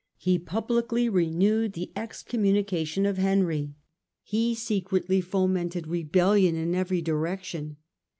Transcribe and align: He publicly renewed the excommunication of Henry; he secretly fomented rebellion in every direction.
He 0.17 0.39
publicly 0.39 1.07
renewed 1.09 1.73
the 1.73 1.91
excommunication 1.95 3.05
of 3.05 3.19
Henry; 3.19 3.75
he 4.23 4.55
secretly 4.55 5.21
fomented 5.21 5.85
rebellion 5.85 6.55
in 6.55 6.73
every 6.73 7.03
direction. 7.03 7.77